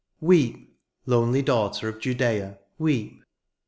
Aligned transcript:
Weep, 0.19 0.79
lonely 1.05 1.43
daughter 1.43 1.87
of 1.87 1.99
Judea, 1.99 2.57
weep. 2.79 3.21